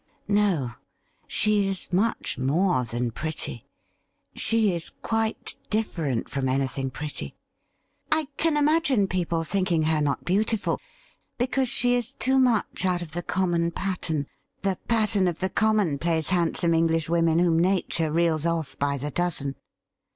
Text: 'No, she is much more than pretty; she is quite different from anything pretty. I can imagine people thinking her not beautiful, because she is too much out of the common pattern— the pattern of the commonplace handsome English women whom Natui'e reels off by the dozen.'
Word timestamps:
'No, 0.27 0.71
she 1.27 1.67
is 1.67 1.93
much 1.93 2.35
more 2.39 2.83
than 2.85 3.11
pretty; 3.11 3.67
she 4.33 4.73
is 4.73 4.89
quite 4.89 5.55
different 5.69 6.27
from 6.27 6.49
anything 6.49 6.89
pretty. 6.89 7.35
I 8.11 8.25
can 8.37 8.57
imagine 8.57 9.07
people 9.07 9.43
thinking 9.43 9.83
her 9.83 10.01
not 10.01 10.25
beautiful, 10.25 10.79
because 11.37 11.69
she 11.69 11.93
is 11.93 12.13
too 12.13 12.39
much 12.39 12.83
out 12.83 13.03
of 13.03 13.11
the 13.11 13.21
common 13.21 13.69
pattern— 13.69 14.25
the 14.63 14.79
pattern 14.87 15.27
of 15.27 15.39
the 15.39 15.49
commonplace 15.49 16.29
handsome 16.31 16.73
English 16.73 17.07
women 17.07 17.37
whom 17.37 17.59
Natui'e 17.61 18.11
reels 18.11 18.43
off 18.43 18.75
by 18.79 18.97
the 18.97 19.11
dozen.' 19.11 19.53